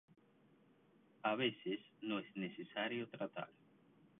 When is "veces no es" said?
1.35-2.25